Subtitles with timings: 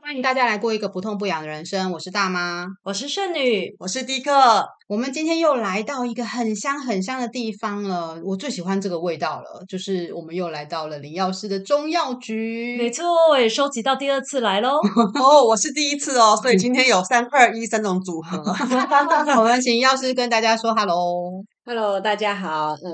[0.00, 1.90] 欢迎大家来过一个不痛不痒的人生。
[1.92, 4.64] 我是大妈，我是圣女，我是迪克。
[4.88, 8.20] 我们今天又来到一个很香很香的地方了。
[8.24, 12.76] 我最喜欢这个味道了，就是我们又来到了林药师的中药局。
[12.78, 14.78] 没错，我也收集到第二次来喽。
[15.20, 18.38] 哦，我是第一次哦，所以今天有三二一三种组合。
[19.38, 21.44] 我们请药师跟大家说 hello。
[21.64, 22.90] Hello，大家好，嗯，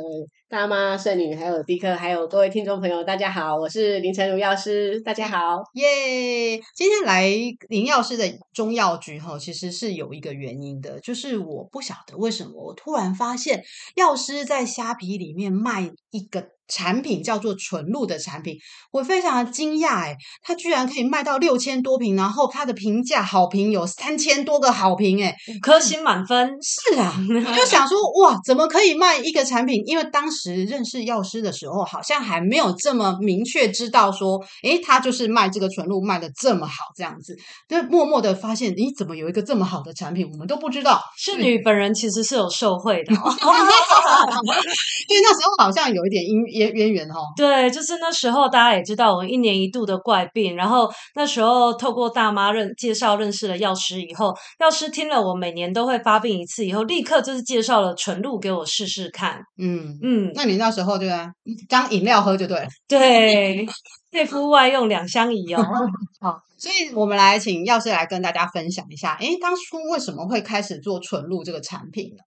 [0.51, 7.29] 大妈、圣女，还有迪克，还有各位听众朋友，大家好，我是林晨如药师，大家好，耶、今天来
[7.69, 8.25] 林药师的
[8.55, 13.63] 中药局哈，其实是有一个原因的，就是我不晓得为什么，我突然发现
[13.97, 16.45] 药师在虾皮里面卖一个。
[16.71, 18.55] 产品叫做纯露的产品，
[18.93, 26.51] 我非常的惊讶诶，它居然可以卖到六千多瓶，然后它的评价好评有三千多个好评诶，五颗星满分。
[26.63, 27.15] 是啊，
[27.49, 29.83] 我就想说哇，怎么可以卖一个产品？
[29.87, 37.35] 因为当时认识药师的时候，好像还没有这么明确知道说，诶，他就是卖这个纯露卖的这么好，这样子，
[37.67, 41.01] 就默默的发现，咦，怎么有一个这么好的产品，我们都不知道。
[41.17, 43.33] 圣女本人其实是有受贿的，哦，
[45.09, 46.39] 因为那时候好像有一点因。
[46.49, 59.41] 渊渊源哈，对，就是那时候大家也知道我一年一度的怪病，然后那时候透过大妈认介绍认识了药师以后，药师听了我每年都会发病一次以后，立刻就是介绍了纯露给我试试看。
[59.59, 61.29] 嗯嗯，那你那时候对啊，
[61.69, 62.67] 当饮料喝就对了。
[62.89, 63.67] 对，
[64.13, 65.63] 内服外用两相宜哦。
[66.21, 72.23] 好，所以我们来请药师来跟大家分享一下，诶，当初为什么会开始做纯露这个产品呢？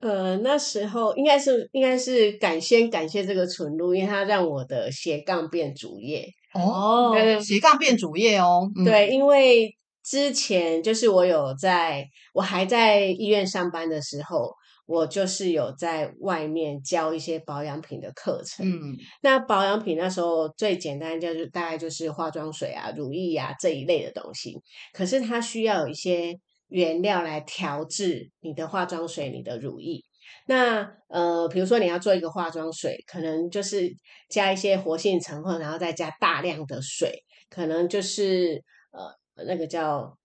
[0.00, 14.50] 呃，那时候应该是应该是感先感谢这个纯露，因为它让我的斜杠变主业哦，斜杠变主业哦，对，因为之前就是我有在我还在医院上班的时候，
[14.86, 24.56] 我就是有在外面教一些保养品的课程，嗯，那保养品那时候最简单就是大概就是化妆水啊、乳液啊这一类的东西，
[24.94, 26.40] 可是它需要有一些。
[26.70, 30.02] 原料来调制你的化妆水、你的乳液。
[30.46, 33.88] 那呃，比如说你要做一个化妆水，可能就是
[34.28, 40.16] 加一些活性成分，然后再加大量的水，可能就是呃那个叫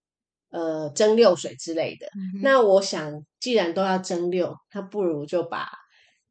[0.49, 2.07] 呃蒸馏水之类的。
[2.07, 5.67] 嗯、那我想，既然都要蒸馏，那不如就把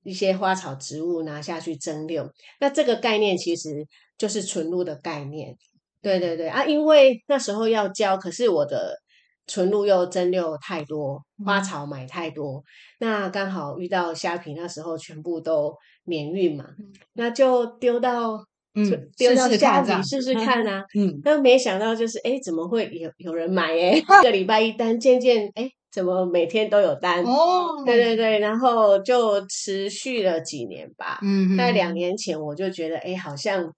[0.02, 2.28] 一些花草植物拿下去蒸馏。
[2.60, 3.86] 那这个概念其实
[4.16, 5.56] 就是纯露的概念。
[6.00, 8.96] 对对对啊，因为那时候要教，可是我的。
[9.46, 12.64] 纯露又蒸馏太多，花草买太多，嗯、
[13.00, 15.74] 那刚好遇到虾皮那时候全部都
[16.04, 18.42] 免运嘛，嗯、那就丢到
[18.74, 23.96] 嗯丢到家里试试看啊， 嗯，那没想到就是哎，怎么会有有人买哎？
[23.98, 27.22] 一个礼拜一单，渐渐哎，怎么每天都有单？
[27.24, 33.70] 哦，对对对，然后就持续了几年吧，嗯，在两年前我就觉得哎，好像。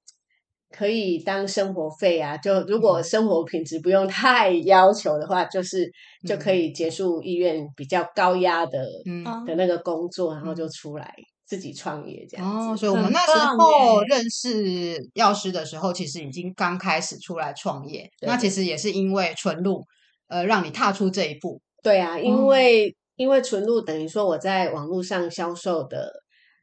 [0.77, 5.91] 可以当生活费啊，就如果生活品质不用太要求的话，就是
[6.29, 11.15] 就可以结束医院比较高压的、嗯、的那个工作，然后就出来
[11.47, 12.69] 自己创业这样子。
[12.69, 18.07] 哦，所以我们那时候认识药师的时候，其实已经刚开始出来创业。
[18.21, 19.83] 那其实也是因为纯露，
[20.29, 21.59] 呃，让你踏出这一步。
[21.83, 26.13] 对啊，因为、嗯、因为纯露等于说我在网络上销售的。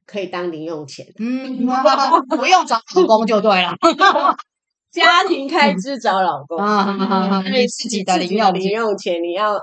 [0.05, 1.65] 可以当零用钱，嗯，
[2.29, 3.73] 不用找老公就对了。
[4.91, 9.59] 家庭开支找老公，嗯，你自己的零用零用钱，你要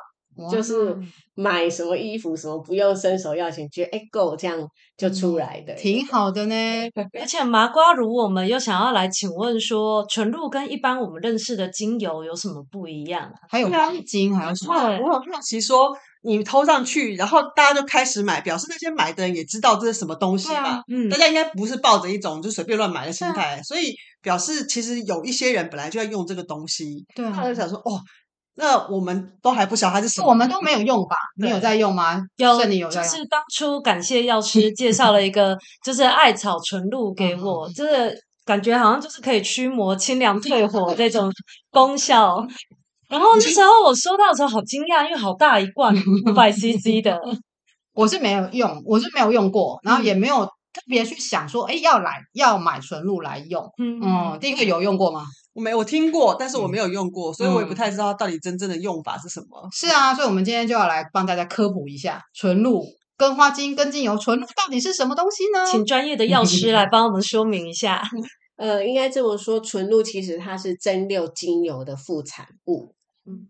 [0.50, 0.96] 就是
[1.36, 4.58] 买什么衣服什么，不用伸手要钱，觉得哎够这样
[4.96, 6.54] 就出来的，挺好的呢。
[7.20, 13.34] 而且麻瓜如我们又想要来请问说，纯露跟一般我们认识的精油有什么不一样啊？
[13.48, 13.68] 还有
[14.04, 14.74] 精还有什么？
[14.74, 15.96] 我很好奇说。
[16.22, 20.62] 你投上去，然后大家就开始买，表示那些买的人也知道这是什么东西吧？
[20.62, 27.06] 啊、嗯，大家应该不是抱着一种就随便乱买的心态，啊、所以表示其实有一些人本来就要用这个东西。
[27.14, 28.00] 对、啊，他就想说，哦，
[28.56, 31.16] 那我们都还不晓得它是什么，我们都没有用吧？
[31.40, 32.22] 你有在用吗？
[32.36, 33.10] 有，你有在用。
[33.10, 38.14] 就是当初感谢药师 介绍了一个，就是艾草纯露给我，就是
[38.44, 41.32] 感觉好像就是可以驱魔、清凉、退火这种
[41.70, 42.46] 功效。
[43.10, 45.92] 然后那时候我收到的时候好惊讶，因为好大一罐
[46.26, 47.20] 五百 CC 的，
[47.92, 53.68] 我是没有用，我是没有用过，然后也没有特别去想说，哎，要来要买纯露来用。
[53.78, 55.24] 嗯，嗯，第一个有用过吗？
[55.52, 59.68] 我没，我听过，但是我没有用过，所以我也不太知道到底真正的用法是什么。
[59.72, 62.84] 是啊，所以我们今天就要来帮大家科普一下纯露、
[63.16, 65.66] 跟花精、跟精油、纯露到底是什么东西呢？
[65.68, 68.00] 请专业的药师来帮我们说明一下。
[68.56, 72.94] 呃，应该这么说，纯露其实它是蒸馏精油的副产物。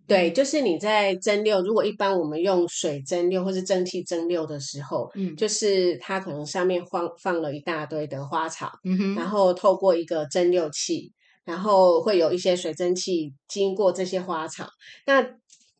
[0.06, 8.71] 对，就是你在蒸馏，如果一般我们用水蒸馏或是蒸汽蒸馏的时候，嗯，就是它可能上面放放了一大堆的花草，
[9.17, 11.12] 然后透过一个蒸馏器
[11.44, 14.69] 然后会有一些水蒸气经过这些花草，
[15.06, 15.25] 那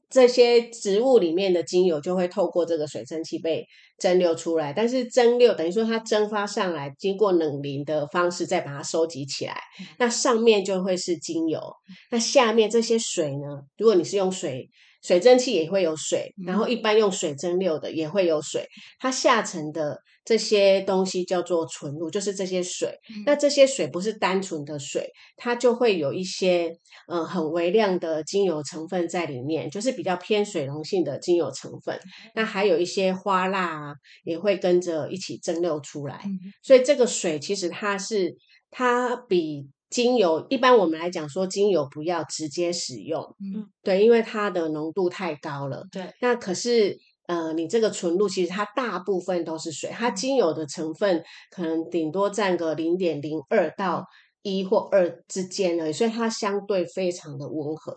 [0.08, 3.64] 这些植物里面的精油就会透过这个水蒸气被
[4.00, 4.73] 蒸馏出来。
[4.73, 9.56] 但是蒸馏等于说它蒸发上来，经过冷凝的方式再把它收集起来，
[9.99, 11.61] 那上面就会是精油，
[12.11, 13.62] 那下面这些水呢？
[13.76, 14.69] 如果你是用水。
[15.02, 18.67] 水蒸气也会有水，然后一般用水蒸馏的也会有水。
[18.99, 22.94] 它下层的这些东西叫做纯露，就是这些水。
[23.25, 26.69] 那这些水不是单纯的水，它就会有一些
[27.08, 31.99] 嗯、呃、很微量的精油成分在里面，就是比较偏水溶性的精油成分。
[32.35, 33.94] 那还有一些花蜡啊，
[34.25, 36.23] 也会跟着一起蒸馏出来。
[36.62, 38.37] 所以这个水其实它是
[38.70, 39.69] 它比。
[39.90, 45.84] 精油一般我们来讲说，精油不要直接使用，嗯，对，因为它的浓度太高了。
[45.90, 46.96] 对，那可是
[47.26, 54.06] 呃，你这个纯露其实它大部分都是水，它精油的成分可能顶多占个零点零二到
[54.42, 57.92] 一或二之间而已，所以它相对非常的温和。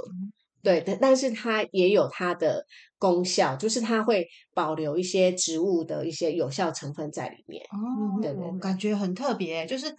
[0.64, 2.66] 对，但但是它也有它的
[2.98, 4.26] 功效，就是它会
[4.56, 7.64] 保留一些植物的一些有效成分在里面。
[7.66, 9.96] 哦，对对，感觉很特别，就是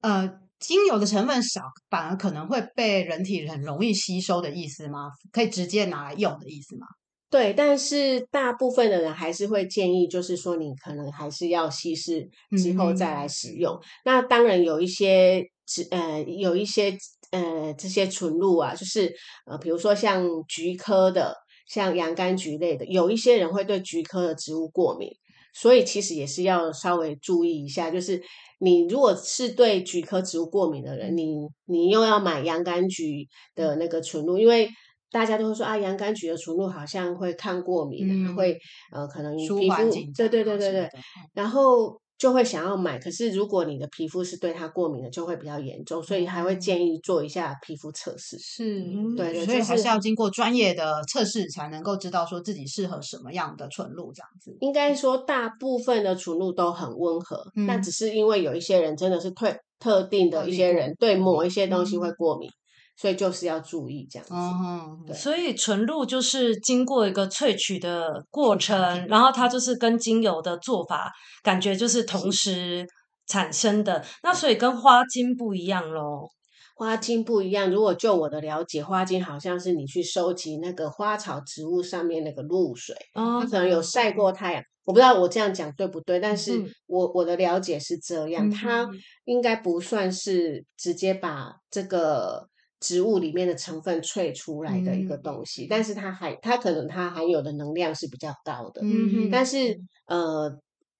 [0.00, 0.40] 呃。
[0.58, 5.10] 精油的成分少，反而可能会被人体很容易吸收的意思吗？
[5.32, 6.86] 可以直接拿来用的意思吗？
[7.30, 12.26] 对，但是大部分的人还是会建议，就是说你可能还是要稀释
[12.56, 13.74] 之后再来使用。
[13.74, 15.44] 嗯、那当然有一些
[15.90, 16.96] 呃有一些
[17.30, 19.14] 呃这些纯露啊，就是
[19.44, 21.34] 呃比如说像菊科的，
[21.68, 25.10] 像洋甘菊类的，有一些人会对菊科的植物过敏，
[25.54, 28.22] 所以其实也是要稍微注意一下，就是。
[28.60, 31.32] 你如果是对菊科植物过敏的人，你
[31.66, 34.68] 你又要买洋甘菊的那个纯露，因为
[35.12, 38.58] 大家都会说啊，洋甘菊的纯露好像会抗过敏，嗯、会
[38.92, 39.76] 呃可能皮肤
[40.16, 40.90] 对对对对对，
[41.34, 42.00] 然后。
[42.18, 48.36] 就会想要买，可是如果你的皮肤是对它过敏的，就会比较严重，所以还会建议做一下皮肤测试。
[48.38, 48.82] 是，
[49.16, 54.56] 对，对，所以还是要经过专业的测试，才能够知道说自己适合什么样的纯露这样子。
[54.60, 62.48] 应该说，大部分的纯露都很温和，但、嗯、只是因为有一些人真的是特特定的一些人对某一些东西会过敏。
[62.48, 62.52] 嗯
[63.00, 65.14] 所以就是要注意这样子，嗯、对。
[65.14, 71.12] 所以纯露就是经过一个萃取的过程，然后它就是跟精油的做法
[71.44, 72.84] 感觉就是同时
[73.28, 74.04] 产生的。
[74.24, 76.28] 那所以跟花精不一样咯。
[76.74, 77.70] 花精不一样。
[77.70, 84.62] 如果就我的了解，花精好像是你去收集那个花草植物上面那个露水，哦、它可能有晒过太阳。
[84.82, 88.88] 我不知道我这样讲对不对，但是我、嗯、我的了解是这样，它
[89.24, 92.48] 应该不算是直接把这个。
[92.80, 99.76] 植物里面的成分萃出来的一个东西，嗯、但是它还它可能它含有的能量是比较高的，嗯哼，但是
[100.06, 100.48] 呃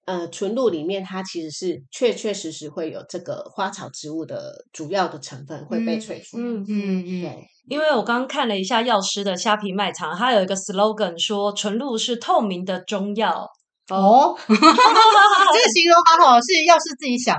[0.05, 13.47] 呃纯露里面它其实是确确实实会有这个花草植物的主要的成分会被萃出，嗯嗯嗯，对，因为我刚刚看了一下药师的虾皮卖场，它有一个 slogan 说纯露是透明的中药
[13.89, 17.37] 哦，这个形容好好，是药师自己想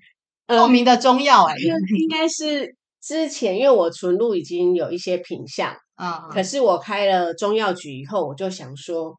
[0.46, 1.60] 透明的中药哎、欸，
[2.02, 2.76] 应该是。
[3.08, 9.14] 之前因为我纯露已经有一些品相啊，可是我开了中药局以后，我就想说，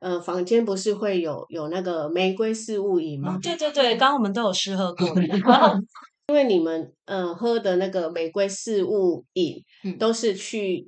[0.00, 3.38] 嗯、呃，坊间不是会有有那个玫瑰四物饮吗？
[3.42, 5.08] 对对对，刚刚我们都有试喝过。
[6.28, 9.64] 因为你们嗯、呃、喝的那个玫瑰四物饮
[9.98, 10.86] 都是去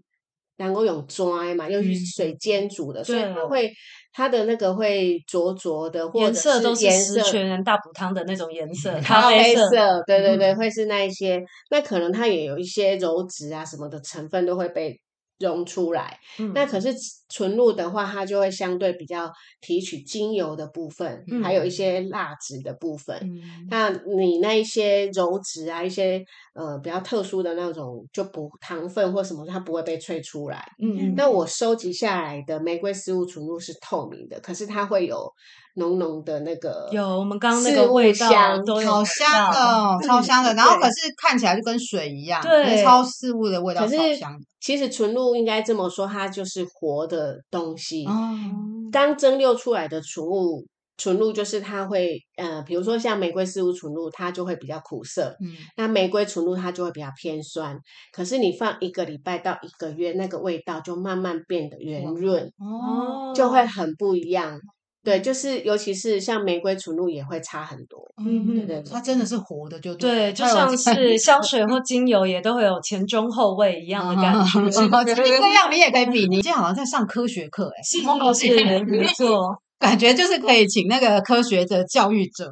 [0.59, 3.73] 能够用抓嘛，又是水煎煮的，嗯、所以它会。
[4.15, 11.39] 它的那个会灼灼的，或者是颜色都是十全人大补汤的那种颜色， 咖啡色，对对对，会是那一些。
[11.39, 14.95] 嗯、那可能它也有一些柔质啊什么的成分都会被
[15.39, 16.19] 溶出来。
[16.39, 16.93] 嗯、那可是
[17.33, 23.17] 纯露的话，它就会相对比较提取精油的部分，嗯、还有一些蜡质的部分。
[23.23, 26.23] 嗯、那你那一些柔质啊，一些
[26.55, 30.63] 呃比较特殊的那种，就不糖分或什么，它不会被萃出来。
[30.83, 35.33] 嗯，那我收集下来的玫瑰丝物纯露是透明的，可是它会有
[35.77, 40.53] 浓浓的那个有我们刚刚那个味道，好香的，超香的。
[40.53, 44.47] 然后可是看起来就跟水一样，对，超事物的味道，超香的。
[44.61, 48.07] 其实纯露应该这么说，它就是活的东西。
[48.07, 55.37] 嗯，刚蒸馏出来的纯物，纯露就是它会，呃，比如说像玫瑰四物纯露，它就会比较苦涩。
[55.41, 57.79] 嗯，那玫瑰纯露它就会比较偏酸。
[58.13, 64.61] 可是你放一个礼拜到一个月，那个味道就慢慢变得圆润，哦，就会很不一样。
[65.05, 74.71] 对，就是尤其是像玫瑰纯露也会差很多，嗯嗯，对，它真的是活的，就对，就像是 香水或精油也都会有前中后味一样的感觉。
[74.71, 77.99] 这样你也可以比拟，你今天好像在上科学课，哎，是
[78.47, 79.57] 是 没错。
[79.81, 82.49] 感觉就是可以请那个科学的教育者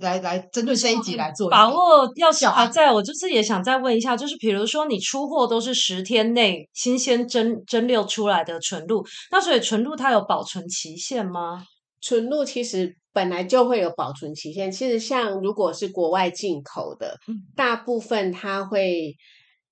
[0.00, 2.10] 来来来针对这一集来做把握。
[2.16, 11.62] 要是啊，在我就是也想再问一下，就是比如说你出货都是十天内新鲜蒸蒸馏出来的纯露，那所以纯露它有保存期限吗？
[12.02, 14.70] 纯露其实本来就会有保存期限。
[14.70, 19.16] 其实像如果是国外进口的，嗯、大部分它会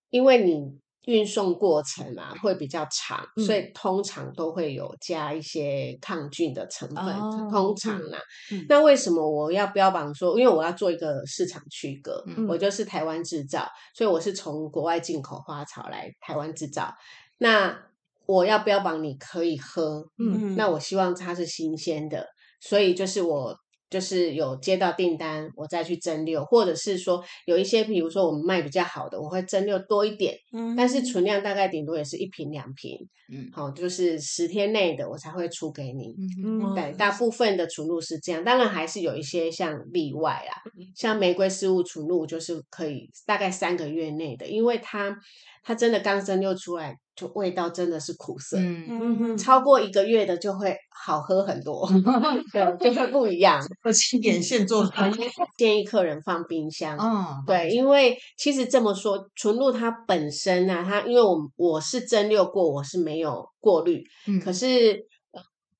[0.08, 0.80] 因为你。
[1.06, 7.04] 运送过程啊会比较长，嗯、所以通常都会有加一些抗菌的成分。
[7.04, 8.18] 哦、通常啦，
[8.52, 10.38] 嗯、那为什么我要标榜说？
[10.38, 16.92] 因为我要做一个市场区隔，嗯、我就是台湾制造，所以我是从国外进口花草来台湾制造。
[17.38, 17.89] 那
[18.32, 22.26] 我要标榜你可以喝，嗯，那我希望它是新鲜的，
[22.60, 23.56] 所以就是我。
[23.90, 32.96] 就是有接到订单，我再去蒸馏，或者是说有一些，比如说我们卖比较好的，我会蒸馏多一点，嗯，但是存量大概顶多也是一瓶两瓶，
[33.32, 40.62] 嗯，好，就是十天内的我才会出给你，嗯，对，大部分的纯露是这样，当然还是有一些像例外啦，
[40.94, 45.18] 像玫瑰丝雾纯露就是可以大概三个月内的，因为它
[45.62, 46.96] 它真的刚蒸馏出来。
[47.16, 51.86] 就味道真的是苦涩，嗯嗯嗯，超过一个月的就会好喝很多，
[52.50, 53.60] 对，就会不一样。
[53.92, 54.90] 轻点现做，
[55.58, 56.96] 建议客人放冰箱。
[56.98, 64.98] 嗯，对，因为其实这么说，纯露它本身呢、啊，它因为我我是蒸馏过，我是没有过滤，嗯，可是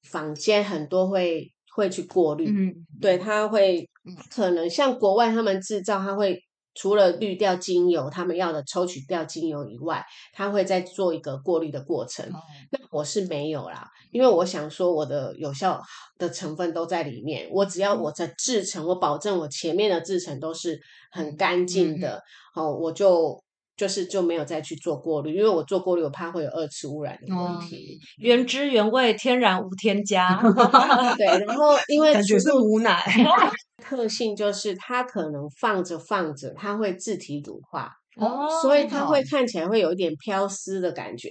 [0.03, 3.89] 坊间很多会会去过滤，嗯，对，它会
[4.31, 6.39] 可能像国外他们制造，它会。
[6.81, 12.25] 除了滤掉精油，他们要的抽取掉精油以外，他会再做一个过滤的过程。
[12.31, 15.79] 哦、那我是没有啦，因为我想说我的有效
[16.17, 20.81] 的成分都在里面，我只要我的制成，我保证我前面的制成都是
[21.13, 22.23] 很干净的，
[22.57, 23.39] 嗯、哦，我就
[23.77, 27.77] 就是就没有再去做过滤，因为我做过滤，我怕会有二次污染的问题。
[27.77, 30.41] 哦、原汁原味，天然无添加。
[31.19, 33.05] 对，然后因为感觉是无奶。
[33.91, 41.29] 特性就是它可能放着放着，它会自体乳化，哦，所以它会看起来会有一点飘丝的感觉。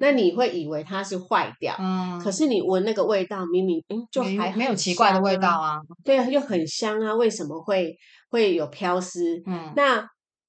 [0.00, 7.96] 那你会以为它是坏掉，嗯，可是你闻那个味道，明明嗯就还没，没有奇怪的味道啊，对啊，又很香啊，为什么会
[8.28, 9.40] 会有飘丝？
[9.46, 10.04] 嗯，那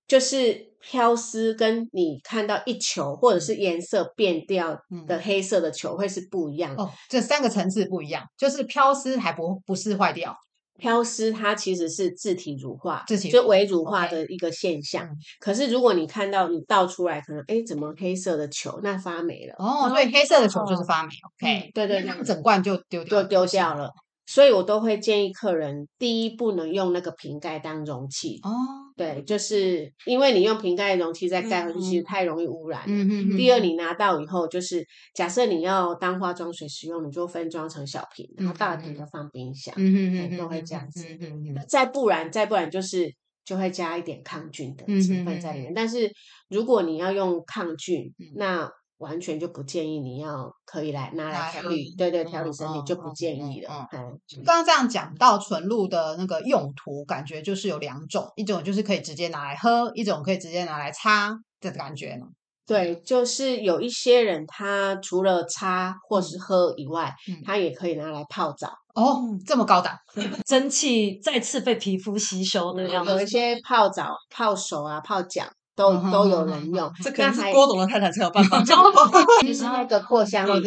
[0.08, 4.76] 就是飘丝跟你看到一球或者是颜色变掉
[5.08, 6.82] 的黑色的球会是不一样的。
[6.82, 10.36] 哦，这三个层次不一样，就是飘丝还不不是坏掉。
[10.78, 15.08] 飘丝它其实是自体乳化，自体就微乳化的一个现象。
[15.40, 18.80] 可是如果你看到你倒出来，可能哎，怎么黑色的球？
[18.84, 21.10] 那发霉了哦，所以黑色的球就是发霉。
[21.10, 23.92] 哦、OK，对对对，那整罐就丢掉就丢掉了。
[24.26, 28.52] 所以我都会建议客人，第一不能用那个瓶盖当容器哦。
[28.96, 32.84] 对，就是因为你用瓶盖容器再盖回去，其实太容易污染。
[32.88, 33.38] 嗯嗯。
[33.38, 39.74] 第二，你拿到以后，就是假设你要当化妆水使用，你就分装成小瓶，然后大瓶就放冰箱。
[39.78, 41.06] 嗯嗯都会这样子。
[41.20, 41.66] 嗯嗯。
[41.68, 43.14] 再不然，再不然就是
[43.44, 45.74] 就会加一点抗菌的成分在里面。
[45.74, 46.10] 但是
[46.50, 53.88] 如果你要用抗菌，那完全就不建议你要可以来拿来调理，对对，调理身体就不建议了。
[53.92, 62.26] 嗯，刚刚这样讲到纯露的那个用途，感觉就是有两种，一种就是可以直接拿来喝，一种可以直接拿来擦的感觉呢。
[62.66, 68.70] 对，就是有一些人他除了擦或是喝以外，他也可以拿来泡澡。
[68.96, 69.98] 哦，这么高档，
[70.48, 73.04] 蒸汽再次被皮肤吸收那样。
[73.04, 75.44] 有一些泡澡、泡手啊、泡脚。
[75.76, 78.62] 都都有人用，这可能是郭董的太太才有办法。
[79.42, 80.64] 其实那个扩香仪，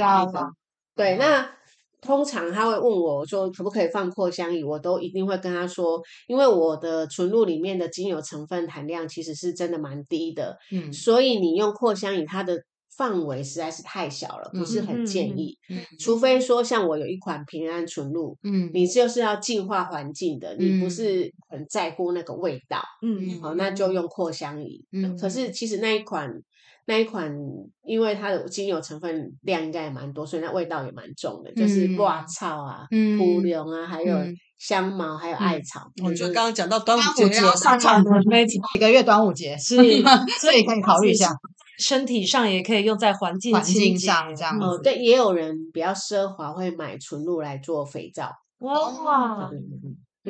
[0.95, 1.49] 对，那
[2.01, 12.57] 通常他会问我说可不可以放扩香仪，我都一定会跟他说，因为我的纯露里面的精油成分含量其实是真的蛮低的，嗯，所以你用扩香仪它的。
[12.97, 15.59] 范围实在是太小了，不是很建议。
[15.69, 15.77] 嗯。
[15.77, 24.85] 嗯嗯、除非说像我有一款平安纯露，嗯，你就是要净化环境的，嗯、你不是很在乎那个味道，嗯，好，那就用扩香仪。
[24.93, 26.43] 嗯，可是其实那一款
[26.87, 27.37] 那一款，
[27.85, 34.17] 因为它的精油成分量应该也蛮多，所以那味道也蛮重的，嗯、就是挂草啊、蒲龙、嗯、啊，还有
[34.59, 35.91] 香茅，还有艾草。
[36.03, 39.77] 我觉得刚刚讲到端午节要上场的那几个月端午节，是，
[40.41, 41.31] 所以可以考虑一下。
[41.79, 44.65] 身体上也可以用在环境环境上这样子。
[44.65, 48.31] 哦，对，也有人比较奢华，会买纯露来做肥皂。
[48.61, 49.51] 哇，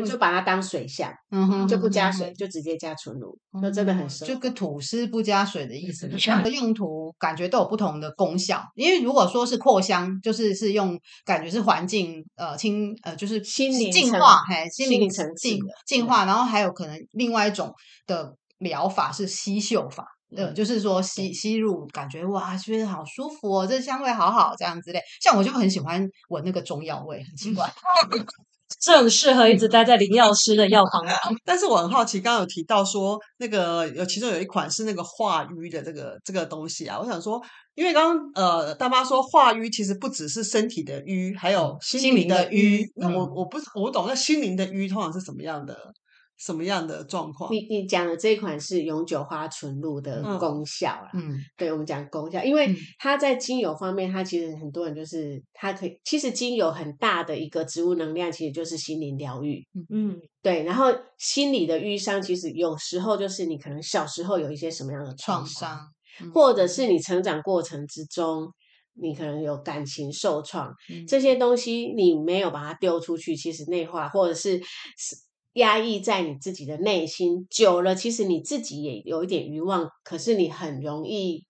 [0.04, 4.24] 就把它当水相，嗯哼，就不加水，就直接加纯露，那真的很奢。
[4.26, 6.06] 就跟吐司不加水的意思。
[6.08, 8.62] 两个用途感觉都有不同的功效。
[8.74, 17.72] 因为如果说是扩香，就是是用感觉是环境呃清呃就是心灵净化，嘿，心灵层净净化，然后还有可能另外一种
[18.06, 20.04] 的疗法是吸嗅法。
[20.36, 25.00] 呃，就是说吸吸入，感觉哇，觉得好舒服哦，这香味好好，这样之类。
[25.22, 27.64] 像我就很喜欢闻那个中药味，很奇怪。
[28.80, 31.04] 这很适合一直待在林药师的药房。
[31.44, 37.40] 但是我很好奇，刚刚有提到说那个有其中有一款是那个化瘀的这个这个东西啊，我想说，
[37.74, 42.84] 因为刚刚呃大妈说化瘀其实不只是身体的瘀，还有心灵的瘀。
[42.96, 45.76] 那我我不我不懂，那心灵的瘀通常是什么样的？
[46.38, 47.50] 什么样的状况？
[47.52, 51.10] 你你讲的这一款是永久花纯露的功效啦。
[51.14, 59.66] 嗯，对，我们讲功效，因为它在精油方面，它其实很多人就是它可以，其实精油很大的一个植物能量，其实就是心灵疗愈。
[59.90, 60.62] 嗯，对。
[60.64, 65.80] 然后心理的瘀伤，其实有时候就是你可能小时候有一些什么样的创伤，
[66.20, 68.46] 嗯、或者是你成长过程之中，
[68.92, 75.16] 你可能有感情受创，嗯、这些东西你没有把它丢出去，其实内化，或者是是。
[75.56, 81.44] 压抑在你自己的内心久了，其实你自己也有一点欲望，可是你很容易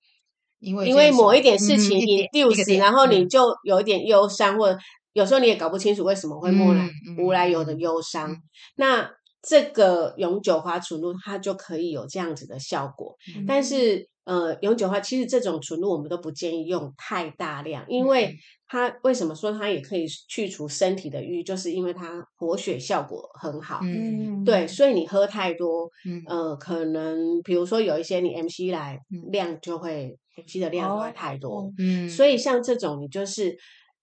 [0.61, 4.79] 因为因为某一点事情你丢失，然后你就有一点忧伤，嗯、或者
[5.13, 8.31] 有时候你也搞不清楚为什么会莫来、嗯、无来由的忧伤。
[8.31, 8.43] 嗯、
[8.77, 9.11] 那
[9.47, 14.09] 这个永久花纯露它就可以有这样子的效果，嗯、但是。
[14.27, 18.35] 呃，永久花其实这种纯露我们都不建议用太大量，因为
[18.67, 23.79] 它为什么说它也可以去除身体的瘀，就是因为它活血效果很好。
[23.85, 28.99] 嗯，对，所以你喝太多，嗯、呃，可能比如说有一些你 MC 来
[29.31, 31.73] 量就会 MC 的量就会太多。
[31.79, 33.57] 嗯，所以像这种你就是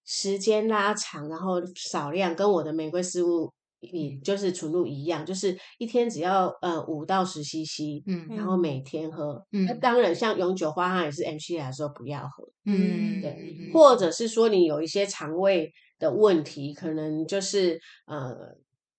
[0.06, 3.52] 时间拉长，然后少量，跟我的玫瑰丝露。
[3.92, 18.34] 你就是纯露一样，就是一天只要呃五到十 CC，嗯，然后每天喝，嗯，那当然像永久花它也是 MC 来说不要喝，嗯，对，嗯、或者是说你有一些肠胃的问题，可能就是呃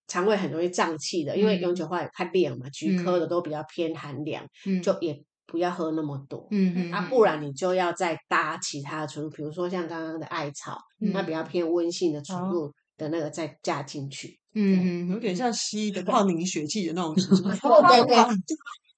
[0.07, 14.39] 肠胃很容易胀气的，因为永久花也太凉嘛，菊科的都比较偏寒凉，嗯，就也不要喝那么多，嗯嗯，啊，不然你就要再搭其他的纯露，比如说像刚刚的艾草，嗯、那比较偏温性的纯露的那个再加进去。
[14.55, 17.15] 嗯，有点像西医的泡凝血剂的那种，
[17.89, 18.17] 对对，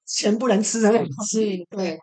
[0.05, 1.99] 钱不能吃的那种， 是，对，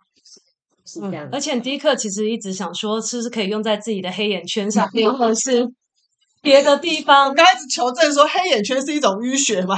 [0.86, 1.30] 是这样。
[1.32, 5.68] 而且迪克其实一直想说，是不是可以用在自己的黑眼圈上面，或者是
[6.42, 7.30] 别的地方？
[7.30, 9.78] 我刚开始求证说，黑眼圈是一种淤血嘛？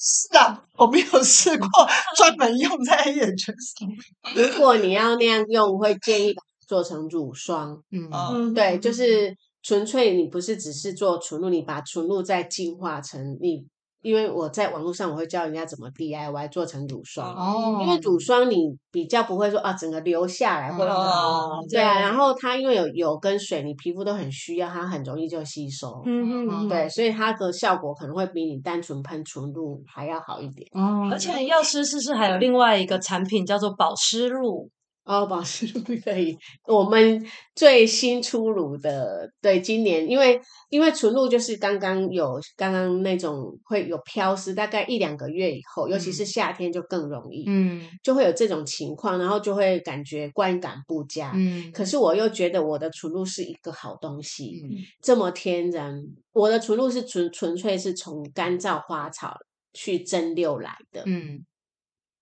[0.00, 1.68] 是啊，我没有试过
[2.16, 3.88] 专门用在黑眼圈上。
[4.34, 6.34] 如果你要那样用，我会建议
[6.66, 7.82] 做成乳霜。
[7.90, 9.36] 嗯，对，就是。
[9.68, 13.66] 纯粹你不是只是做纯露，你把纯露再净化成你，
[14.00, 31.10] 因为我在网络上我会教人家怎么 DIY 做成乳霜哦，因为乳霜你比较不会说啊整个流下来或者哦，对啊，然后它因为有油跟水，你皮肤都很需要，它很容易就吸收，嗯嗯，对，所以它的效果可能会比你单纯喷纯露还要好一点哦。
[31.12, 34.70] 而且药师是不是还有另外一个产品叫做保湿露？
[35.08, 36.36] 哦，保湿露可以。
[36.66, 51.72] 我们最新出炉的，对，今年因为因为纯露就是刚刚有刚刚那种会有飘湿，大概一两个月以后，尤其是夏天就更容易，嗯，就会有这种情况，然后就会感觉观感不佳，嗯。
[51.72, 56.02] 可是我又觉得我的纯露是一个好东西，嗯，这么天然，
[56.34, 59.34] 我的纯露是纯纯粹是从干燥花草
[59.72, 61.46] 去蒸馏来的，嗯。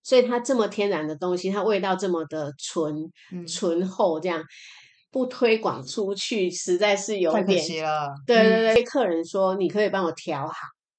[0.07, 3.11] 所以它这么天然的东西，它味道这么的醇
[3.45, 4.41] 醇厚，这样
[5.11, 8.15] 不推广出去，实在是有点太可惜了。
[8.25, 10.55] 对对对，客人说你可以帮我调好，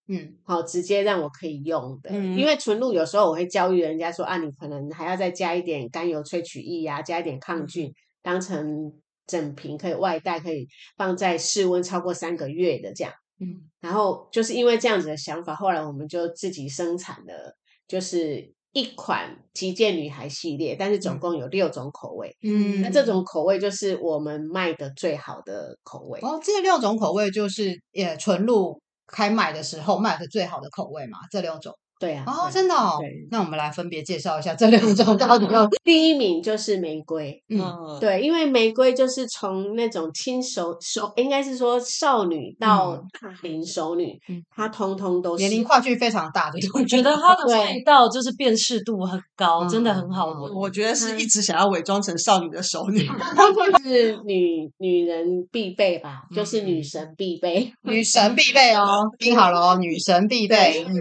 [0.09, 2.11] 嗯，好，直接让我可以用的。
[2.13, 7.91] 嗯，因为纯露有时候我会教育人家说啊，你可能还要再加一点甘油萃取液呀，加一点抗菌，
[8.21, 8.93] 当成
[9.27, 10.69] 整瓶可以外带，可以
[10.99, 13.13] 放在室温超过三个月的这样。
[13.41, 17.57] 嗯，然后就是因为这样子的想法，后来我们就自己生产了，
[17.89, 18.53] 就是。
[18.79, 22.37] 一款极简女孩系列，但是总共有六种口味。
[22.45, 26.21] 嗯，那这种口味就是我们卖的最好的口味。
[26.21, 31.19] 哦，这六种口味就是也纯露开卖的时候卖的最好的口味嘛？
[31.33, 31.75] 这六种。
[31.99, 32.97] 对啊，哦，真的哦。
[33.01, 35.69] 对，那我们来分别介绍一下这两种到底要。
[35.83, 46.59] 第一名就是玫瑰，嗯，对，因为玫瑰就是从那种轻熟熟，应该是说少女到大龄熟女，嗯，它通通都是年龄跨距非常大的。
[46.75, 50.55] 我觉得它的味道就是辨识度很高，真的很好闻。
[50.55, 53.01] 我觉得是一直想要伪装成少女的熟女，
[53.83, 58.87] 是女女人必备吧，就是女神必备，女神必备哦，
[59.19, 60.95] 听好了哦，女神必备，嗯。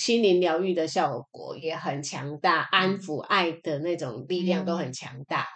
[0.00, 5.42] 心灵疗愈的效果也很强大，安抚爱的那种力量都很强大。
[5.42, 5.46] 嗯、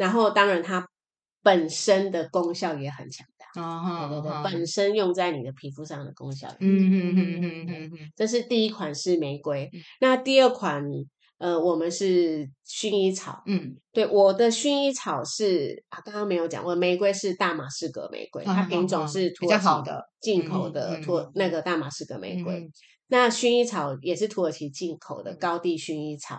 [0.00, 0.88] 然后，当然它
[1.42, 3.60] 本身的功效也很强大。
[3.60, 6.48] 哦、对对对，哦、本身用在你的皮肤上的功效。
[6.60, 9.68] 嗯嗯嗯嗯嗯嗯，这是第一款是玫瑰。
[9.74, 10.82] 嗯、那第二款
[11.38, 22.70] 呃，我们是薰衣草，嗯，对，我的薰衣草是啊，刚刚没有讲，我的玫瑰是大马士革玫瑰，它品种是土耳其的进口的土那个大马士革玫瑰，
[23.10, 26.36] 那薰衣草也是土耳其进口的高地薰衣草。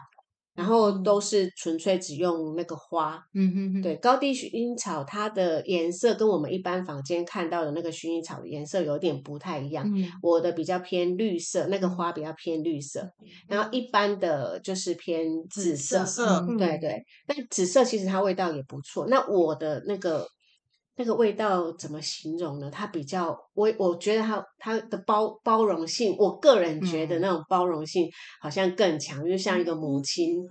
[0.53, 9.89] 然后都是纯粹只用那个花，嗯哼哼，对，高地薰衣草它的颜色跟我们一般房间看到的那个薰衣草的颜色有点不太一样。
[9.95, 13.09] 嗯，我的比较偏绿色，那个花比较偏绿色，
[13.47, 16.03] 然后一般的就是偏紫色。
[16.03, 19.07] 紫色，嗯，对对，那紫色其实它味道也不错。
[19.07, 20.27] 那我的那个。
[20.95, 22.69] 那个味道怎么形容呢？
[22.71, 28.09] 它比较，我我觉得它它的包包容性，我个人觉得那种包容性
[28.41, 30.45] 好像更强，就像一个母亲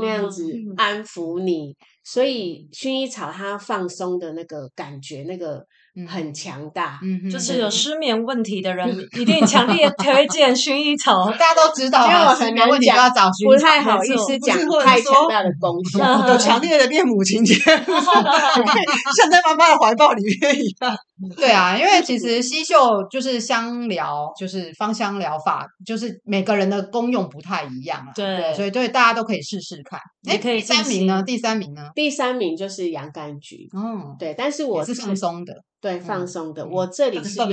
[0.00, 0.44] 那样子
[0.76, 1.76] 安抚你。
[2.02, 5.64] 所以薰衣草它放松的那个感觉，那个。
[6.08, 11.30] 很强大，嗯，就是有失眠问题的人 一定强烈推荐薰衣草。
[11.38, 20.96] 大家都知道，因为我很难讲，不太好意思讲太强大的功效， 有强烈的恋母情节，像在妈妈的怀抱里面一样。
[21.36, 30.00] 对啊，因为其实西秀就是香疗，就是芳香疗法，就是每个人的功用不太一样啊，对，所以对大家都可以试试看。
[30.26, 31.22] 哎，第三名呢？
[31.22, 31.90] 第三名呢？
[31.94, 33.68] 第三名就是洋甘菊。
[33.74, 35.62] 嗯，对，但是我是放松的。
[35.80, 36.66] 对，放松的。
[36.66, 37.50] 我这里是用，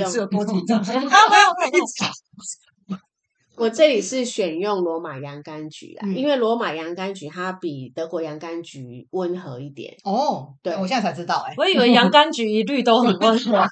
[3.56, 9.94] 我这里是选用罗马洋甘菊啊，因为罗马洋甘菊它比德国洋甘菊温和一点。
[10.04, 13.68] 哦，对，我现在才知道，哎，我以为洋甘菊一律都很温和，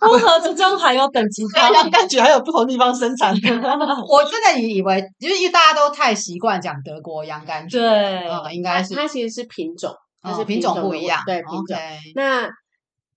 [0.00, 3.32] 温和之中还有等级差，洋甘菊还有不同地方生产。
[4.08, 11.76] 我真的以为，就是因为大家都太习惯讲德国洋甘菊，对，应该是它其实是品种，它是品种不一样，对，品种。
[12.14, 12.48] 那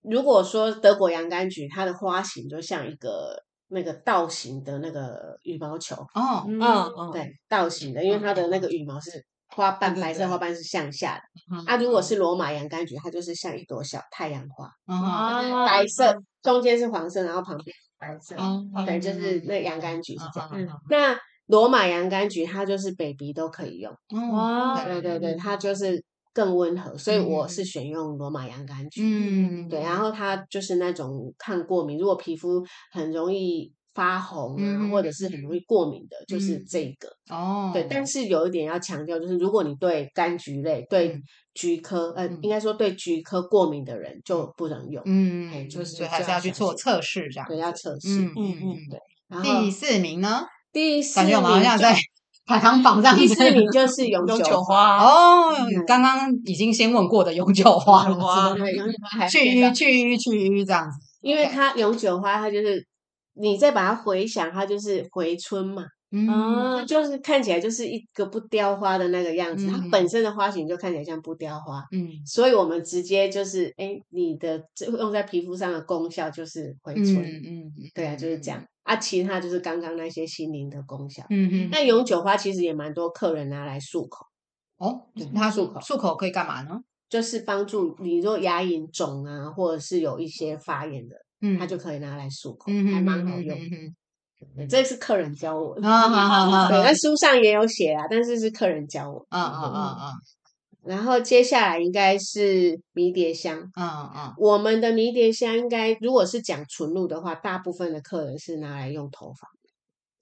[0.01, 11.63] 如果说德国洋甘菊，它的花型就像一个那个倒形的那个羽毛球哦，嗯嗯，对，倒形的，因为它的那个羽毛是花瓣，白色花瓣是向下的。
[11.65, 14.69] 啊，如果是罗马洋甘菊，它就是像一朵小太阳花，
[15.65, 18.35] 白色，中间是黄色，然后旁边白色，
[18.85, 20.49] 对，就是那洋甘菊是这样。
[20.89, 23.91] 那罗马洋甘菊它就是 baby 都可以用，
[24.31, 26.03] 哇，对对对，它就是。
[26.31, 29.01] 更温和，所以我是选用罗马洋甘菊。
[29.03, 37.09] 嗯，对，然后它就是那种抗过敏，如果皮肤很容易发红啊，嗯、或者是很容易过敏的，就是这个。
[37.35, 41.15] 哦，对，但是有一点要强调，就是如果你对柑橘类、对
[41.53, 45.01] 菊科，呃，应该说对菊科过敏的人就不能用。
[45.05, 47.47] 嗯，就是所以还是要去做测试，这样。
[47.47, 48.21] 对，要测试。
[48.21, 48.99] 嗯嗯嗯，对。
[49.27, 50.43] 然后第四名呢？
[50.71, 51.95] 第四名感觉我们好像在。
[52.49, 55.53] 排行榜上第四名就是永久花哦，
[55.85, 62.83] 刚刚已经先问过的永久花了，对，永久花去瘀去瘀去瘀这样子，因为它永久花，它就是
[63.39, 74.63] 你再把它回想，它就是回春嘛，嗯，就是看起来就是一个不雕花的那个样子，它本身的花型就看起来像不雕花，嗯，所以我们直接就是，哎，你的
[74.97, 78.63] 用在皮肤上的功效就是回春，嗯，对啊，就是这样。
[78.83, 81.23] 啊，其他就是刚刚那些心灵的功效。
[81.29, 84.25] 嗯嗯，那永久花其实也蛮多客人拿来漱口。
[84.77, 86.81] 哦，它漱口漱口可以干嘛呢？
[87.07, 93.57] 就是帮助你，如果牙龈肿啊，或者是有一些发炎的，嗯，它就可以拿来漱口，还蛮好用。
[93.57, 95.87] 嗯，这是客人教我的。
[95.87, 96.67] 啊，好好好。
[96.69, 99.25] 对，那书上也有写啊，但是是客人教我。
[99.29, 100.11] 啊啊啊啊。
[100.81, 109.49] 然后接下来应该是迷迭香，嗯嗯，我们的迷迭香应该如果是讲纯露的话，大部分的客人是拿来用头发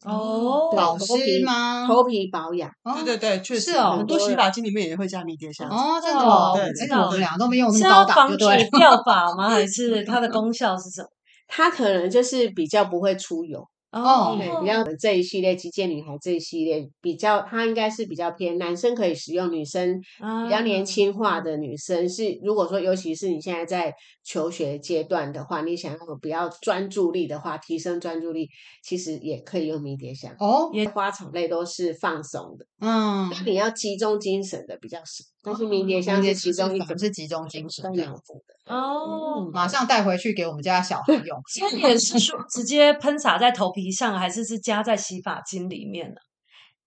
[0.06, 1.86] 哦，保湿吗？
[1.88, 9.50] 头皮保养，对对对，确实哦，很多洗发精里面也会加迷迭香哦，真的哦，真的，我们俩都没用那么高档，防水掉发 吗？
[9.50, 11.08] 还是它的功效是什么？
[11.48, 13.68] 它可能就是比较不会出油。
[14.04, 22.08] 哦，对，比较这一系列极简女孩这一系列比较，它应该是比较偏男生可以使用，女生比较年轻化的女生。
[22.08, 28.50] 是，如果说尤其是你现在在求学阶段的话，你想要比较专注力的话，提升专注力，
[28.84, 38.76] 其实也可以用迷迭香哦，因为花草类都是放松的，嗯，那你要集中精神的比较少，但是迷迭香是其中一种是集中精神这样子的。
[38.76, 43.90] 哦，马上带回去给我们家小孩用，其实也是说直接喷洒在头皮。
[43.90, 46.16] 上还是是加在洗发精里面呢？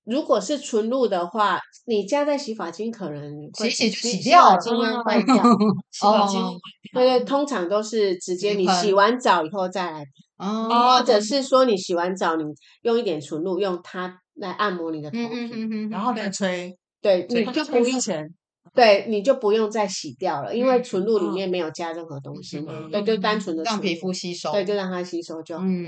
[0.05, 4.71] 如果是纯露的话，你加在洗发精可能洗洗就洗掉了，洗
[5.05, 5.35] 发精
[5.91, 6.41] 洗发精
[6.93, 10.05] 对对，通常都是直接你洗完澡以后再来，
[10.37, 10.99] 哦。
[10.99, 12.45] 或者是说你洗完澡，你
[12.83, 18.29] 用一点纯露，用它来按摩你的头皮，然后再吹，对，你就不用钱，
[18.75, 25.65] 对，你就不用再洗掉了，因为纯露里面没有加任何东西嘛，对，就单纯的让皮肤吸收，对，就让它吸收就好。
[25.65, 25.87] 嗯，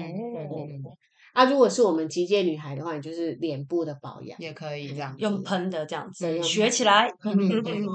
[1.32, 7.08] 啊，如果是我们极简女孩的话，你就是脸部的保养也可以这样用喷的这样子对学起来。
[7.24, 7.87] 嗯嗯嗯。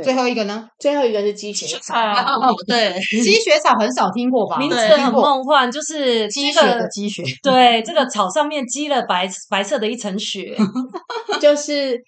[0.00, 0.68] 最后一个呢？
[0.78, 1.98] 最后一个是积雪草。
[1.98, 4.56] 哦， 对，积雪草很少听过吧？
[4.56, 7.24] 名字很梦幻，就是积雪的积雪。
[7.42, 10.56] 对，这个 草上面积了白白色的一层雪，
[11.42, 12.00] 就是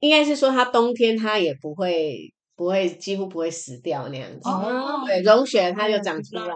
[0.00, 2.32] 应该是说它冬天它也不会。
[2.56, 4.40] 不会，几乎不会死掉那样子。
[4.46, 6.54] 哦，对，融雪它就长出来。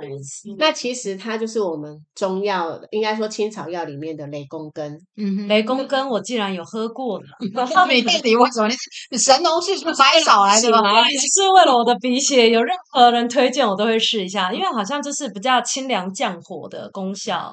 [0.58, 4.98] 那其实它就是我们中药，应该说青草药里面的雷公根。
[5.16, 7.24] 嗯，雷公根我竟然有喝过呢。
[7.54, 8.68] 那你到底为什么？
[9.10, 11.00] 你神农氏是百草来的吗？
[11.08, 17.50] 也是为了我的鼻血，有任何人推荐我都会试一下，因为好像就是比较清凉降火的功效。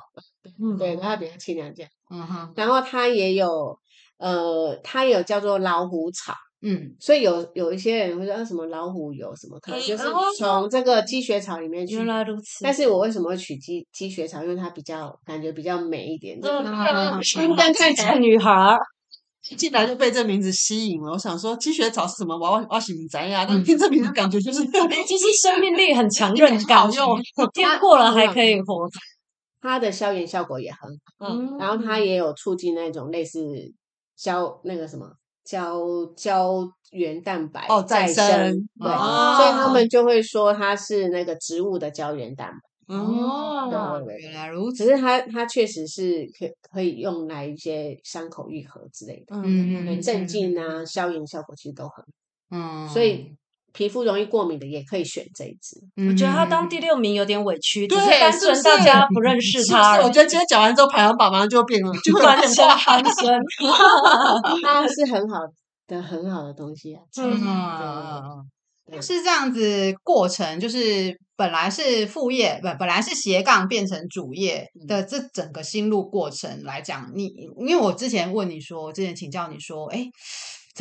[0.62, 1.88] 嗯，对，它比较清凉降。
[2.13, 2.51] 嗯哼。
[2.58, 3.47] 然后它也有，
[4.22, 6.34] 呃，它有叫做老虎草。
[6.64, 10.04] 嗯，所以有有一些人会说什么老虎油什么，可能就是
[10.38, 11.96] 从这个积雪草里面去。
[11.96, 12.64] 原来如此。
[12.64, 14.44] 但是我为什么会取积积雪草？
[14.44, 16.38] 因为它比较感觉比较美一点。
[16.40, 16.64] 嗯，
[17.58, 18.78] 但看起来 女孩
[19.50, 21.14] 一进来就被这名字吸引了。
[21.14, 22.38] 我想说积雪草是什么？
[22.38, 27.20] 我我姓翟呀，但听这名字感觉就是 就是生命力很强韧，感用
[27.56, 28.88] 天过了还可以活。
[29.60, 30.80] 它的消炎效果也很
[31.18, 33.40] 好，嗯，然后它也有促进那种类似
[34.22, 35.12] 消那个什么。
[35.44, 35.82] 胶
[36.16, 38.24] 胶原蛋白哦，再生
[38.80, 42.52] 对，哦、所以他们就会说它是那个植物的胶原蛋
[42.88, 44.84] 白哦，原来如此。
[44.86, 52.06] 只是它它确实是可可以用来一些伤口愈合之类的，嗯嗯，镇静啊，消炎效果其实都很，
[52.52, 53.36] 嗯，所以。
[53.74, 55.80] 皮肤容易过敏的也可以选这一支，
[56.10, 60.02] 我觉得他当第六名有点委屈，只是单纯大家不认识 他。
[60.02, 63.40] 我觉得今天讲完之后，排行榜马上就变了，就翻身翻身。
[64.62, 65.40] 它是很好
[65.88, 77.28] 的很好的东西啊，嗯，是这样子过程，就是本来是副业，不，本来是斜杠变成主业的这整个心路过程来讲，你
[77.60, 80.06] 因为我之前问你说，我之前请教你说，哎。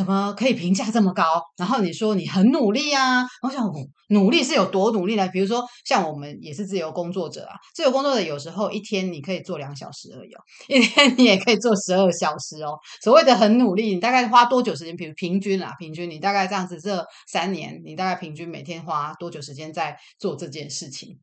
[0.01, 1.23] 怎么可以评价这么高？
[1.59, 3.71] 然后你说你很努力啊，我想
[4.09, 5.29] 努力是有多努力呢？
[5.29, 12.79] 比如说像我们也是自由工作者啊，自由工作者有时候一天你可以做两小时而已哦，一天你也可以做十二小时哦。
[13.03, 14.97] 所谓的很努力，你大概花多久时间？
[14.97, 21.19] 比如平均啊，平均你大概这样子这三年，你大概平均每天花多久时间在做这件事情？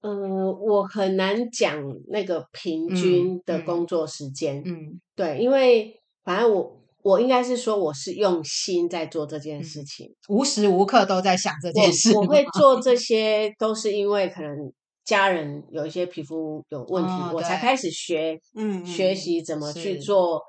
[0.00, 4.60] 呃，我很难讲那个平均的工作时间。
[4.66, 6.76] 嗯，嗯对，因为反正我。
[7.02, 12.12] 我应该是说，我是用心在做这件事情，无时无刻都在想这件事。
[12.14, 14.56] 我，我会做这些，都是因为可能
[15.04, 20.42] 家人有一些皮肤有问题，哦、我才开始学，嗯，学习怎么去做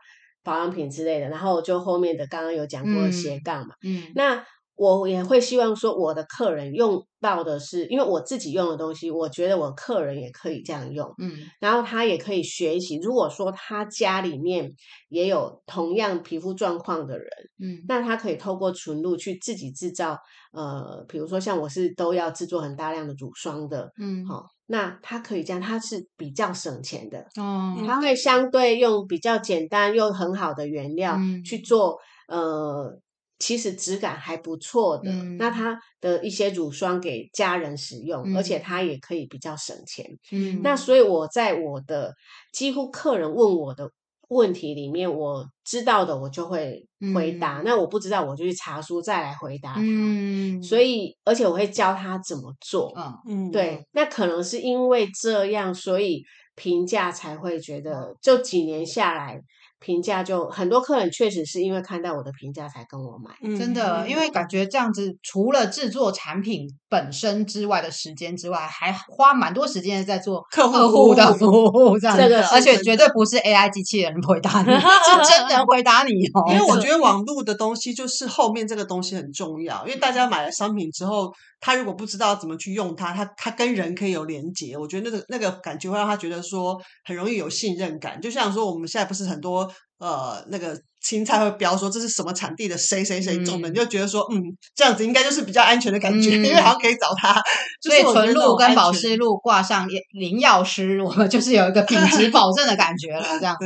[0.43, 1.29] 保养品之类的。
[1.29, 4.43] 然后就后面的刚刚有讲过斜杠嘛，嗯，嗯那。
[4.79, 12.97] 我也会希望说，我的客人用到的是，因为我自己用的东西，我觉得我客人也可以这样用，嗯，然后他也可以学习。
[13.01, 14.71] 如果说他家里面
[15.09, 17.27] 也有同样皮肤状况的人，
[17.61, 20.17] 嗯，那他可以透过纯露去自己制造，
[20.53, 31.97] 呃，比如说像我是都要制作很大量的乳霜的，嗯，好，那他可以这样，他是比较省钱的，哦，他会相对用比较简单又很好的原料去做，
[32.29, 32.97] 呃。
[33.39, 40.05] 其实质感还不错的，嗯、那它的一些乳霜给家人使用，嗯、而且它也可以比较省钱。
[40.31, 42.13] 嗯，那所以我在我的
[42.51, 43.89] 几乎客人问我的
[44.27, 49.75] 问题里面，我知道的我就会回答，嗯、那我不知道我就去查书再来回答。
[49.77, 52.93] 嗯，所以而且我会教他怎么做。
[53.25, 56.23] 嗯，对，那可能是因为这样，所以
[56.55, 59.41] 评价才会觉得，就几年下来。
[59.79, 72.15] 评价就很多客人确实是因为看到我的评价才跟我买，嗯、真的，因为感觉这样子除了制作产品本身之外的时间之外，还花蛮多时间在做客户的服务，这样。
[72.15, 76.47] 子，这个而且绝对不是 AI 机器人回答你， 是真人回答你哦。
[76.53, 76.69] 因为。
[76.69, 89.71] 我觉得网络的东西就是后面这个东西很重要，因为大家买了商品之后，他如果不知道怎么去用它，他他跟人可以有连接，我觉得那个那个感觉会让他觉得说很容易有信任感，就像说我们现在不是很多。
[89.99, 90.79] 呃，那个。
[91.01, 94.43] 青菜会标说这是什么产地的谁谁谁种的，你就觉得说，嗯，
[94.75, 97.41] 这样子应该就是比较安全的感觉，因为好像可以找他。
[97.81, 103.39] 所以纯露跟保湿露挂上林药师，我们就是有一个品质 保证的感觉了。
[103.39, 103.65] 这样子，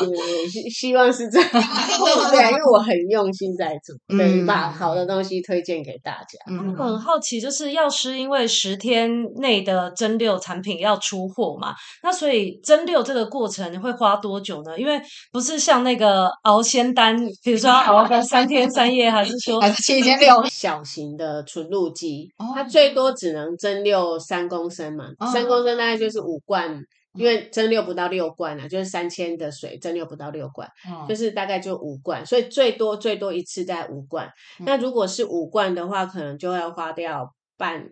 [0.48, 1.48] 希希望是这样。
[1.52, 6.38] 对，因为我很用心在做，对，把好的东西推荐给大家。
[6.78, 14.78] 我很好奇，就是药师因为十天内的蒸馏产品要出货嘛，那所以蒸馏这个过程会花多久呢？
[14.78, 14.98] 因为
[15.30, 16.62] 不是像那个熬。
[16.70, 20.42] 仙丹，比如说熬个三天三夜，还是说还是七天六？
[20.46, 26.80] 小型的纯露机，它最多只能蒸馏三公升嘛，三公升大概就是五罐
[27.14, 34.26] 因为蒸馏不到六罐啊，就是三千的水蒸馏不到六罐，嗯、就是大概就五罐，所以最多最多一次在五罐。
[34.60, 37.28] 嗯、那如果是五罐的话，可能就要花掉
[37.58, 37.84] 半，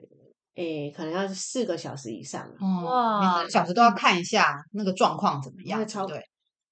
[0.54, 2.48] 诶，可能要四个小时以上。
[2.84, 5.84] 哇，每个小时都要看一下那个状况怎么样？
[6.06, 6.22] 对。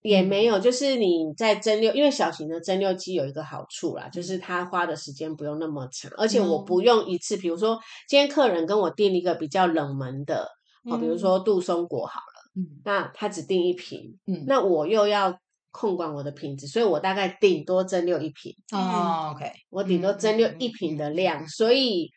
[0.07, 10.49] 也没有，就是你在蒸馏，因为小型的蒸馏机有一个好处啦，就是它花的时间不用那么长，而且我不用一次，比如说今天客人跟我订一个比较冷门的，
[10.85, 15.37] 哦，比如说杜松果好了，嗯，那他只订一瓶，嗯，那我又要
[15.73, 22.13] 控管我的品质，所以我大概顶多蒸馏一瓶，哦，OK，我顶多蒸馏一瓶的量，所以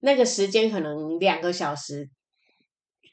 [0.00, 2.08] 那个时间可能两个小时，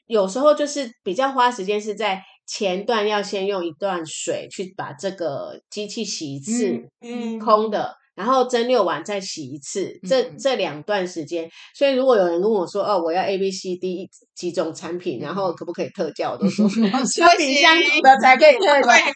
[0.06, 2.24] 有时候就是比较花时间是在。
[2.46, 11.48] 前段要先用一段水去把这个机器洗一次，嗯，空的，然后蒸馏完再洗一次，这这两段时间。
[11.74, 16.30] 所以如果有人跟我说哦，我要 A B C D 几种产品，然后可不可以特价？
[16.30, 19.12] 我都说要品相同的才可以特 价。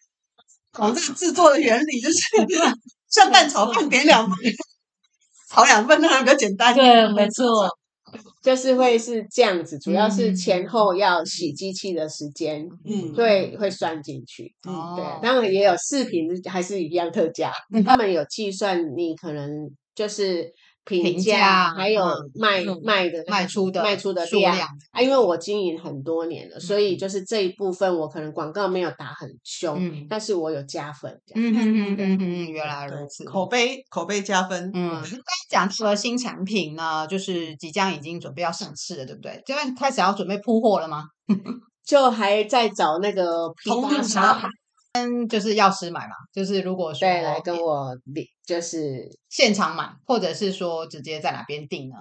[0.79, 2.19] 我这个制作的原理就是
[3.11, 4.37] 像蛋炒饭点两份，
[5.51, 6.75] 炒两份，那样比较简单。
[6.75, 7.69] 对，没错。
[8.47, 17.51] 就是会是这样子，主要是前后要洗机器的时间，嗯，对，会算进去，嗯，对，当然也有视频还是一样特价，
[17.85, 19.51] 他们有计算你可能
[19.97, 20.53] 就是。
[20.89, 22.05] 评价还有
[22.37, 24.57] 卖卖的卖出的卖出的量
[24.93, 31.11] 啊，因为我经营很多年了，所以就是这一部分我可能广告没有打很凶，但是我有加分。
[31.35, 34.71] 嗯嗯嗯嗯嗯，原来如此，口碑口碑加分。
[34.75, 35.11] 嗯，刚
[35.51, 39.43] 讲说新产品呢，就是即将已经准备要上市了，对不对？
[39.45, 41.03] 这边开始要准备铺货了吗？
[41.85, 44.41] 就还在找那个批发商。
[44.97, 47.97] 跟就是药师买嘛，就是如果说对来跟我
[48.47, 51.97] 就是现场买，或者是说直接在哪边订呢？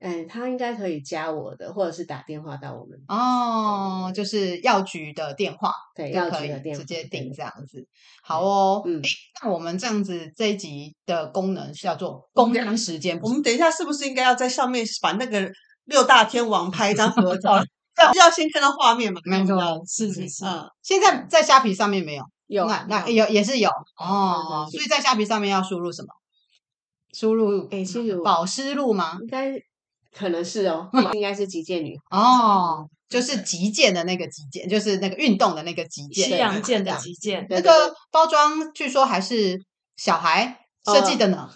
[0.00, 7.86] 嗯，他应该可以加我的，或者是打电话到我们哦，就是药局的电话，对，药局的电话直接订这样子。
[8.22, 9.00] 好哦，嗯，
[9.42, 13.18] 那我们这样子这一集的功能是叫做工量时间。
[13.22, 15.50] 我们等一下是不是应该要在上面把那个
[15.84, 17.64] 六大天王拍一张合 照？
[17.98, 19.20] 要要先看到画面嘛？
[19.24, 20.44] 没错，是是是。
[20.44, 24.66] 嗯，现在在虾皮上面没有，有那那有也是有哦。
[24.70, 26.08] 所以在虾皮上面要输入什么？
[27.12, 29.18] 输入诶，输入保湿露吗？
[29.20, 29.52] 应该
[30.12, 37.46] 可能是哦， 应该是极简女哦，就是极简的那个极简，就是那个运动的那个极简，西洋剑的极简。
[37.48, 39.56] 那个包装据说还是
[39.96, 41.48] 小孩设计的呢。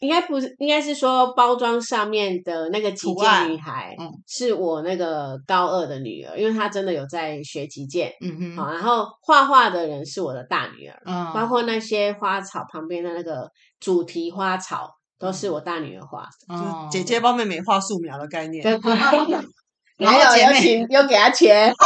[0.00, 18.72] 应该不是，应该是说包装上面的那个击剑女孩，嗯，是我那个高二的女儿，因为她真的有在学击剑，嗯嗯，好，然后画画的人是我的大女儿，嗯，包括那些花草旁边的那个主题花草都是我大女儿画，就姐姐帮妹妹画素描的概念，对，
[19.96, 21.72] 然后有请又给她钱。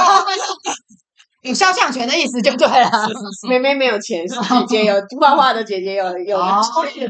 [1.43, 2.91] 有肖像权的意思就对了，
[3.49, 6.39] 妹妹没有钱，姐姐有画画的姐姐有有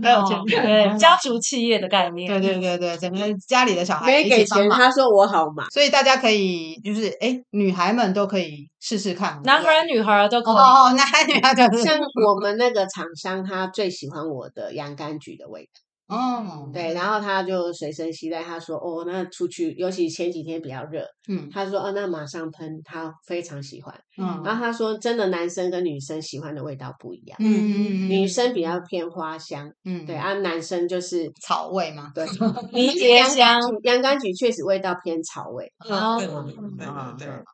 [0.00, 0.98] 没有钱，对。
[0.98, 10.54] 家族企业的概念，对对对对，整个家里的小孩没给钱，他说我好嘛，所以大家可以就是哎，女孩们都可以试试看，男孩女孩都可以。
[10.54, 15.80] 哦，男孩女孩都可以，像我们那个厂商，他最喜欢我的洋甘菊的味道。
[16.10, 27.46] 哦，对，然后他就随身携带，他说：“哦，那出去，尤其前几天比较热，嗯，他说，哦，那马上喷，他非常喜欢，嗯，然后他说，真的，男生跟女生喜欢的味道不一样，嗯。
[27.46, 32.24] 嗯嗯，女生比较偏花香，嗯，对，啊，男生就是草味嘛，对，
[32.72, 37.44] 迷迭香，洋甘菊确实味道偏草味，哦，对对对。”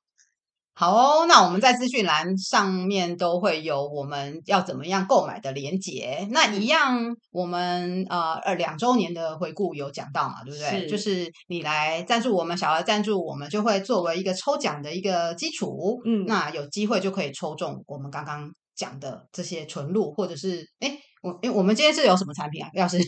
[0.79, 6.29] 好哦，那我们在资讯栏上面都会有我们要怎么样购买的连结。
[6.31, 10.83] 那一样，我们呃呃两周年的回顾有讲到嘛，对不对？
[10.83, 15.99] 是就是你来赞助我们，小额赞助我们，就会作为一个抽奖的一个基础。
[16.05, 22.69] 嗯，那有机会就可以抽中我们刚刚讲的这些纯露，或者是哎我哎我们今天是有什么产品啊？
[22.75, 22.99] 要是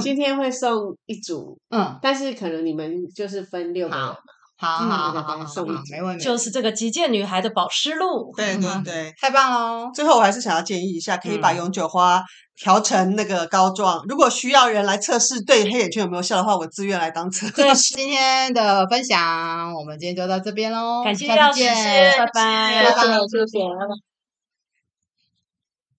[0.00, 4.16] 今天会送一组，嗯，但是可能你们就是分六个人嘛。
[4.58, 6.24] 好好好好，送你，没问题。
[6.24, 9.90] 就是这个极简女孩的保湿露，对对对，太棒了。
[9.94, 12.22] 最后我还是想要建议一下，可以把永久花
[12.56, 14.02] 调成那个膏状。
[14.08, 17.94] 如果需要人来测试对黑眼圈有没有效的话，我自愿来当测试。
[17.94, 24.15] 今天的分享，我们今天就到这边喽，感谢药师，拜拜，谢谢谢谢。